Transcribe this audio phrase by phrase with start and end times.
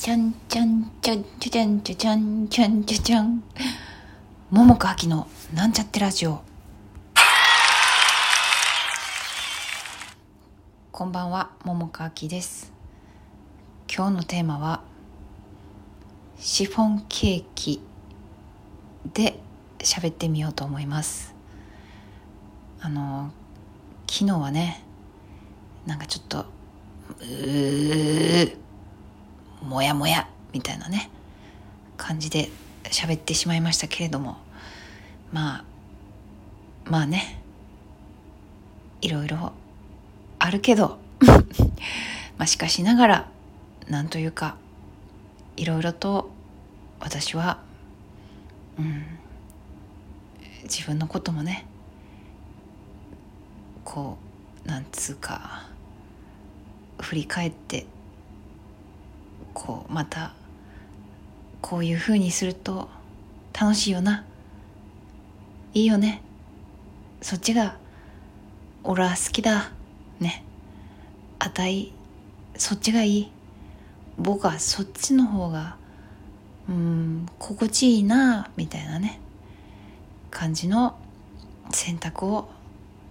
[0.00, 3.42] ちゃんちゃんちゃんちゃちゃんちゃちゃんちゃんちゃちゃん
[4.50, 6.40] 桃佳明のなんちゃってラジオ
[10.90, 12.72] こんばんは桃佳明です
[13.94, 14.82] 今日のテーマは
[16.38, 17.82] シフォンケーキ
[19.12, 19.38] で
[19.80, 21.34] 喋ってみようと思います
[22.80, 23.32] あの
[24.10, 24.82] 昨日はね
[25.84, 26.46] なんかちょっと
[27.20, 28.69] うー
[29.62, 31.10] もやもやみたいなね
[31.96, 32.48] 感じで
[32.84, 34.38] 喋ってしまいましたけれども
[35.32, 35.64] まあ
[36.84, 37.40] まあね
[39.00, 39.52] いろいろ
[40.38, 40.98] あるけど
[42.38, 43.28] まあしかしながら
[43.88, 44.56] なんというか
[45.56, 46.30] いろいろと
[47.00, 47.58] 私は
[48.78, 49.04] うん
[50.64, 51.66] 自分のこともね
[53.84, 54.18] こ
[54.64, 55.66] うなんつうか
[57.00, 57.86] 振り返って
[59.54, 60.32] こうまた
[61.60, 62.88] こういうふうにすると
[63.58, 64.24] 楽しいよな。
[65.74, 66.22] いいよね。
[67.20, 67.76] そっちが
[68.84, 69.70] 俺は好きだ。
[70.18, 70.44] ね。
[71.38, 71.92] あたい
[72.56, 73.32] そっちがいい。
[74.18, 75.76] 僕はそっちの方が
[76.68, 79.20] うん心地いいなみたいなね。
[80.30, 80.96] 感じの
[81.72, 82.48] 選択を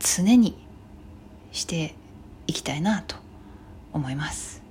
[0.00, 0.56] 常に
[1.52, 1.94] して
[2.46, 3.16] いきたいなと
[3.92, 4.63] 思います。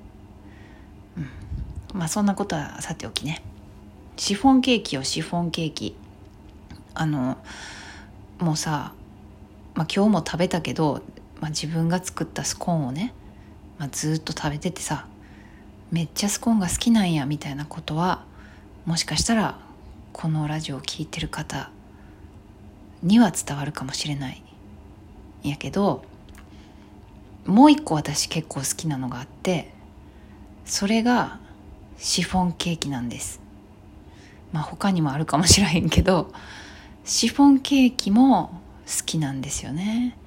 [1.94, 3.44] まあそんなことはさておきね。
[4.17, 5.95] シフォンケーキをシフォンケーキ。
[6.95, 7.38] あの
[8.39, 8.94] もうさ、
[9.73, 11.02] まあ、今日も食べたけど、
[11.39, 13.14] まあ、自分が作ったスコーンをね、
[13.80, 15.08] まあ、ずっと食べててさ
[15.91, 18.25] めっちゃスコーンが好きなんやみたいなことは
[18.86, 19.59] もしかしたら
[20.11, 21.69] このラジオを聴いてる方
[23.02, 24.44] には伝わるかもしれない
[25.44, 26.03] やけど
[27.45, 29.73] もう一個私結構好きなのがあって
[30.66, 31.39] それが
[32.03, 33.39] シフォンケーキなんです。
[34.51, 36.33] まあ他にもあるかもしれへんけど
[37.05, 40.17] シフォンケーキも好きなんですよね。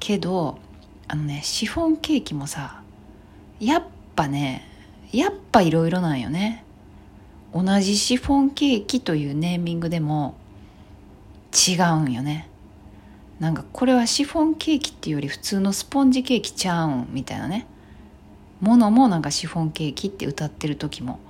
[0.00, 0.58] けど
[1.06, 2.82] あのねシフォンケーキもさ
[3.60, 3.82] やっ
[4.16, 4.66] ぱね
[5.12, 6.64] やっぱいろいろなんよね。
[7.54, 10.36] 同じシフォンケーキというネーミングでも
[11.52, 12.48] 違うんよね。
[13.40, 17.66] なんかこれはシフォンケーキっていうより普通のスポンジケーキちゃうんみたいなね。
[18.60, 21.20] ものもなんかシフォンケーキって歌ってる時も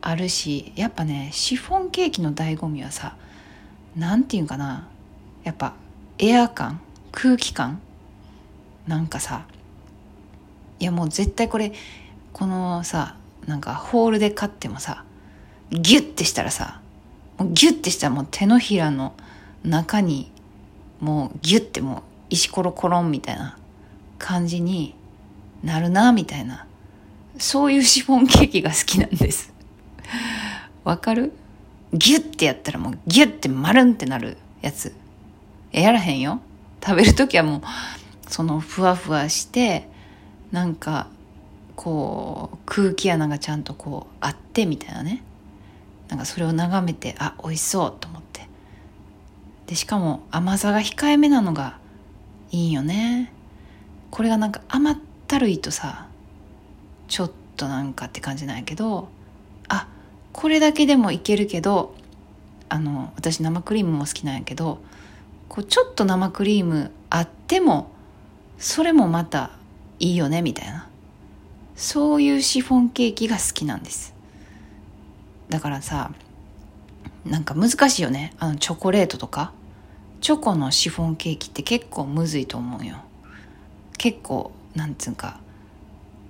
[0.00, 3.16] あるしやっぱねシフォンケーキの醍醐味はさ
[3.96, 4.88] 何て言うかな
[5.44, 5.74] やっぱ
[6.18, 6.80] エア感
[7.12, 7.80] 空気感
[8.86, 9.46] なんかさ
[10.78, 11.72] いやもう絶対これ
[12.32, 13.16] このさ
[13.46, 15.04] なんかホールで買ってもさ
[15.70, 16.80] ギュッてしたらさ
[17.38, 19.14] もうギュッてしたらもう手のひらの
[19.64, 20.30] 中に
[21.00, 23.58] もうギュッてもう石ころコロンみたいな
[24.18, 24.94] 感じに
[25.64, 26.66] なるなみたいな。
[27.38, 29.52] そういうシフォンケーキが好きなんです。
[30.84, 31.32] わかる？
[31.92, 34.94] ギュッてやったらもうギュッて丸んってなるやつ。
[35.72, 36.40] えやらへんよ。
[36.84, 37.62] 食べる時はもう
[38.28, 39.88] そのふわふわして
[40.52, 41.08] なんか
[41.76, 45.22] こう空気穴がちゃんとこうあってみたいなね。
[46.08, 48.46] なんかそれを眺めてあ美味しそうと思って。
[49.66, 51.78] でしかも甘さが控えめなのが
[52.50, 53.32] いいよね。
[54.10, 54.98] これがなんか甘っ
[55.34, 56.06] たるいとさ
[57.08, 59.08] ちょっとなんかって感じなんやけど
[59.66, 59.88] あ
[60.32, 61.96] これだけでもいけるけど
[62.68, 64.78] あの私生クリームも好きなんやけど
[65.48, 67.90] こうちょっと生クリームあっても
[68.58, 69.50] それもまた
[69.98, 70.88] いいよねみたいな。
[71.74, 74.14] そういうシフォンケーキが好きなんです。
[75.48, 76.12] だからさ
[77.24, 78.34] なんか難しいよね。
[78.38, 79.52] あのチョコレートとか
[80.20, 82.98] チョコのシフォンケーキって結構むずいと思うよ。
[83.98, 85.40] 結構なんつうか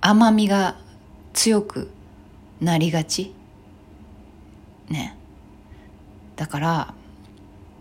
[0.01, 0.77] 甘みが
[1.33, 1.89] 強く
[2.61, 3.33] なりがち？
[4.89, 5.17] ね。
[6.35, 6.93] だから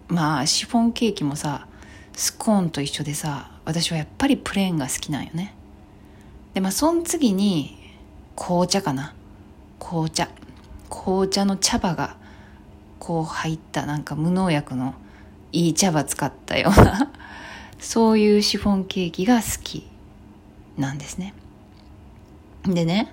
[0.08, 1.66] まあシフォンケーキもさ
[2.14, 5.54] スコーンと一緒でさ私はやっぱりプレーンが好きなんよね。
[6.54, 7.76] でまあその次に
[8.36, 9.14] 紅茶かな。
[9.78, 10.28] 紅茶。
[10.88, 12.16] 紅茶の茶葉が
[12.98, 14.94] こう入ったなんか無農薬の
[15.52, 17.12] いい茶葉使ったような
[17.78, 19.86] そういうシフォンケーキが好き。
[20.78, 21.34] なんですね。
[22.64, 23.12] でね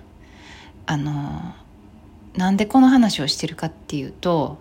[0.86, 1.54] あの
[2.36, 4.58] なんでこの話をしてるかっていうと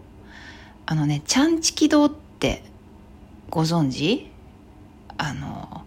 [0.86, 2.64] あのねちゃんちき堂って
[3.50, 4.28] ご存知？
[5.18, 5.84] あの、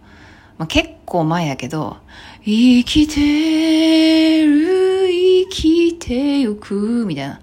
[0.58, 1.98] まあ、結構前やけど
[2.44, 7.40] 「生きてる生きてゆく」みたいな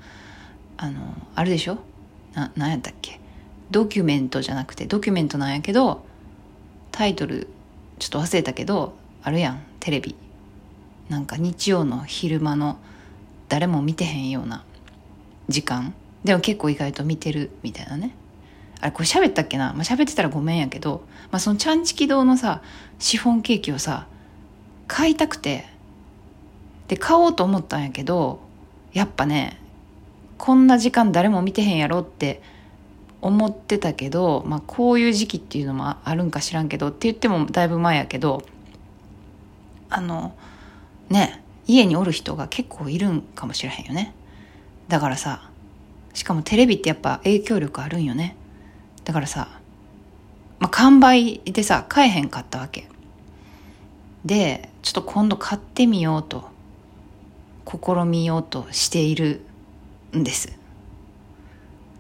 [0.77, 1.77] あのあるでしょ？
[2.33, 3.19] な何やったっけ？
[3.69, 6.03] ドキュメントじゃなくてドキュメントなんやけど
[6.91, 7.47] タイトル
[7.99, 10.15] ちょっと忘れたけどあるやんテレビ。
[11.09, 12.77] なんか日曜の昼間の
[13.49, 14.63] 誰も見てへんような
[15.49, 15.93] 時間。
[16.23, 18.15] でも結構意外と見てるみたいなね。
[18.79, 22.61] あれこれ喋ったっけな、まあ、喋ってたらごめんやけど、まあ、そのちゃんちき堂のさ
[22.97, 24.07] シフォンケーキをさ
[24.87, 25.71] 買いたくて。
[26.91, 28.41] で買おうと思ったんやけど
[28.91, 29.57] やっぱね
[30.37, 32.41] こんな時間誰も見てへんやろって
[33.21, 38.43] 思ってたけど、まあ、こういう時期っていうのもあるんか知らんけどって言ってもだいぶ前やけど
[39.91, 40.33] あの
[41.09, 44.15] ね家におる人が結構いるんかもしれへんよね。
[44.87, 45.49] だからさ
[46.13, 48.35] しかもテレビってやっぱ影響力あるんよね。
[49.05, 49.59] だからさ、
[50.59, 52.87] まあ、完売でさ買えへんかったわけ。
[54.25, 56.49] でちょっと今度買ってみようと
[57.65, 59.41] 試みようとしている
[60.15, 60.57] んです。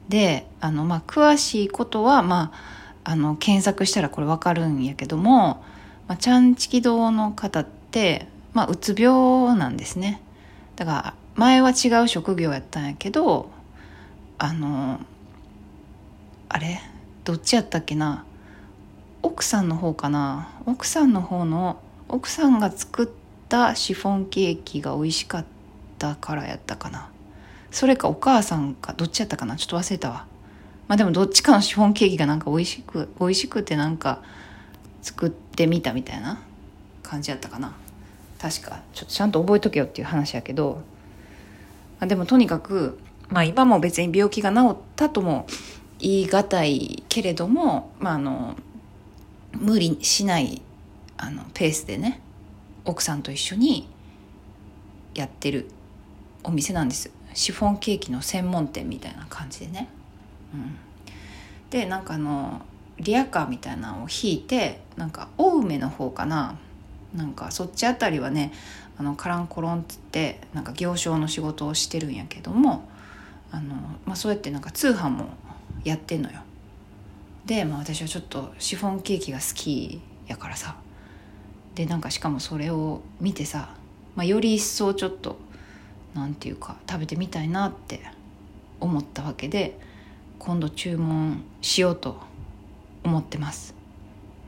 [0.09, 2.51] であのまあ詳しいことはま
[3.03, 5.63] ああの検索したらこれ分かるんやけども、
[6.07, 7.80] まあ、ちゃんちき堂の方って、
[8.53, 10.21] まあ、うつ病なんですね。
[10.75, 13.49] だから前は違う職業やったんやけど
[14.37, 14.99] あの
[16.49, 16.79] あれ？
[17.23, 18.25] どっちやったっけな？
[19.21, 20.61] 奥さんの方かな？
[20.65, 23.07] 奥さんの方の奥さんが作っ
[23.47, 25.45] たシフォンケーキが美味しかっ
[25.97, 27.09] たからやったかな。
[27.69, 29.55] それかお母さんかどっちやったかな？
[29.55, 30.25] ちょっと忘れたわ。
[30.87, 34.21] まあでもどっちかのシフォンケーキがなんか美味しく美味しくてなんか
[35.01, 36.41] 作ってみたみたいな。
[37.11, 37.73] 感じやったかな。
[38.39, 38.81] 確か。
[38.93, 40.81] ちょっとちゃんと覚えとけよっていう話やけど、
[41.99, 42.97] まあ、でもとにかく
[43.27, 45.45] まあ今も別に病気が治ったとも
[45.99, 48.55] 言い難いけれども、まあ、あの
[49.51, 50.61] 無理しない
[51.17, 52.21] あのペースでね
[52.85, 53.89] 奥さんと一緒に
[55.13, 55.69] やってる
[56.43, 57.11] お店なんです。
[57.33, 59.89] シフォンケーキの専門店みたいな感じでね、
[60.53, 60.77] うん、
[61.69, 62.61] でなんかあの
[62.99, 66.57] リアカーみたいなのを引いてなんか青梅の方かな。
[67.15, 68.53] なんかそっちあたりはね
[68.97, 72.87] あのカランコロンっつってなんか行商の仕事をしてるんやけども
[73.51, 73.75] あの、
[74.05, 75.29] まあ、そうやってなんか通販も
[75.83, 76.41] やってんのよ。
[77.45, 80.75] で、まあ、私はちょっとシフォンケーキが好きやからさ。
[81.75, 83.75] でなんかしかもそれを見てさ、
[84.15, 85.37] まあ、より一層ちょっと
[86.13, 88.01] なんていうか食べてみたいなって
[88.79, 89.79] 思ったわけで
[90.37, 92.19] 今度注文しようと
[93.03, 93.73] 思ってます。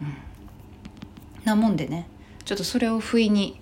[0.01, 2.07] うん、なもんでね
[2.45, 3.59] ちょっとそれを不意に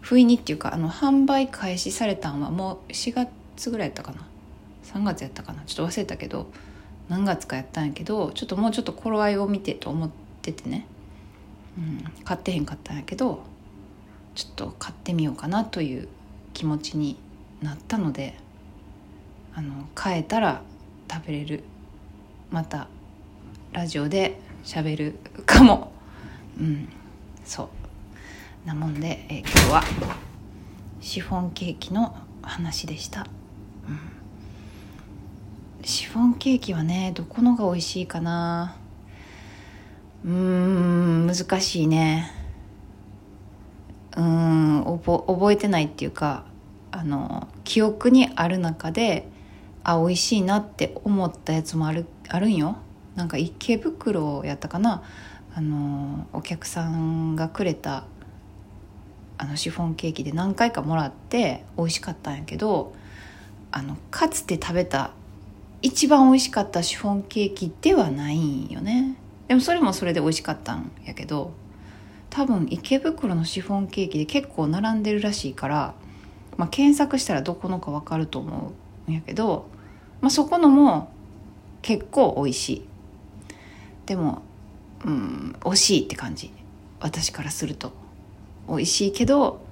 [0.00, 4.26] 不意にっていうかあの販売開始されたんはもう4月ぐらいやったかな。
[4.84, 5.62] 3月やったかな。
[5.64, 6.46] ちょっと忘れたけど
[7.08, 10.10] 何月かやったんやけどちょっともうちょっと頃合いを見てと思っ
[10.42, 10.86] ててね、
[11.78, 13.42] うん、買ってへんかったんやけど
[14.34, 16.08] ちょっと買ってみようかなという
[16.52, 17.16] 気持ちに
[17.60, 18.34] なったので
[19.54, 20.62] あの変えたら
[21.10, 21.64] 食べれる。
[22.50, 22.88] また
[23.72, 25.14] ラジオで喋る
[25.46, 25.92] かも。
[26.58, 26.88] うん
[27.44, 27.81] そう。
[28.64, 29.82] なもんで、えー、今日は
[31.00, 33.26] シフォンケーキの話でした、
[33.88, 38.76] うん、シフォンケーキはねどこのが美味しいかな。
[40.24, 42.30] うーん難しいね。
[44.16, 46.44] うん覚えてないっていうか
[46.92, 49.26] あの記憶にある中で
[49.82, 52.76] あ美味しいなって思ったやつもあるあるんよ。
[53.16, 55.02] なんか池袋やったかな。
[55.54, 58.04] あのお客さんがくれた
[59.42, 62.94] あのシフォンケーキで何回かもらって美味しかったんやけど
[63.72, 65.10] あのかつて食べた
[65.82, 69.16] 一番美味しかったシフォンケーキではないんよね。
[69.48, 71.52] でもそれもそれで美味しかったんやけど
[72.30, 75.94] 多分池袋のシフォンケーキで結構並んでるらしいから
[76.56, 78.72] まあ、検索したらどこのか分かると思
[79.08, 79.66] うんやけど、
[80.20, 81.10] まあ、そこのも
[81.80, 82.88] 結構美味しい。
[84.06, 84.42] でも
[85.04, 86.52] うん惜しいって感じ。
[87.00, 87.92] 私からすると。
[88.68, 89.64] 美味しいけど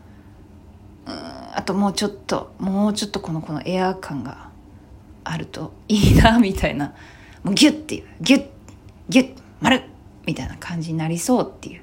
[1.06, 4.50] うんあともうちょっともうちょっとこのこのエアー感が
[5.24, 6.94] あるといいなみたいな。
[7.42, 8.04] もうギュッていう。
[8.20, 8.46] ギュッ
[9.08, 9.82] ギュッ丸
[10.26, 11.82] みたいな感じになりそうっていう。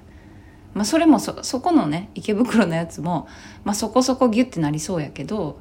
[0.73, 3.27] まあ、それもそそこのね池袋のやつも、
[3.63, 5.57] まあ、そこそこギュッてなりそうやけど、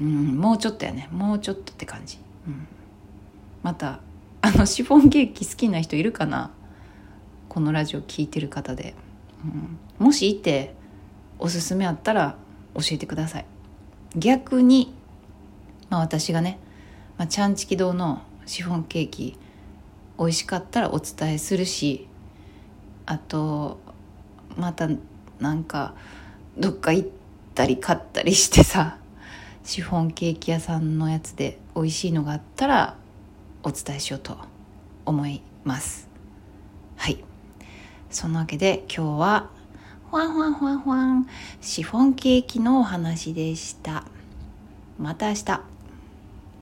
[0.00, 1.08] うん、もうちょっとやね。
[1.12, 2.66] もうちょっとって感じ、うん、
[3.62, 4.00] また
[4.40, 6.50] あのシフォンケーキ好きな人いるかな？
[7.48, 8.94] このラジオ聞いてる方で、
[9.44, 10.74] うん、もしいて
[11.38, 12.36] おすすめあったら
[12.74, 13.46] 教えてください。
[14.16, 14.94] 逆に、
[15.90, 16.58] まあ、私がね、
[17.18, 19.36] まあ、ちゃんちき堂のシフォンケーキ
[20.18, 22.06] 美味しかったらお伝えするし
[23.06, 23.80] あと
[24.56, 24.88] また
[25.40, 25.94] なんか
[26.56, 27.08] どっか行っ
[27.54, 28.98] たり買ったりしてさ
[29.64, 32.96] シフォンケーキ屋さんのやつで美味しいのがあったら
[33.62, 34.36] お伝えしようと
[35.06, 36.13] 思います。
[38.14, 39.50] そんなわけで今日は
[40.08, 41.26] フワンフワンフワンフワン
[41.60, 44.04] シフォンケーキのお話でした。
[44.98, 45.73] また明日。